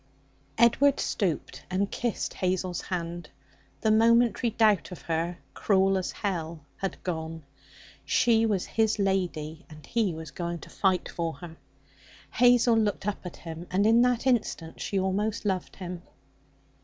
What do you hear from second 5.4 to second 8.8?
cruel as hell had gone. She was